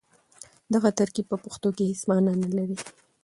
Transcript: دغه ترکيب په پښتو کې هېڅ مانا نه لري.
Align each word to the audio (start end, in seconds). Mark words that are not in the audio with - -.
دغه 0.73 0.89
ترکيب 0.99 1.25
په 1.31 1.37
پښتو 1.43 1.69
کې 1.75 1.83
هېڅ 1.89 2.01
مانا 2.09 2.33
نه 2.43 2.49
لري. 2.57 2.77